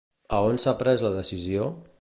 A 0.37 0.39
on 0.53 0.57
s'ha 0.63 0.73
pres 0.81 1.05
la 1.09 1.13
decisió? 1.19 1.73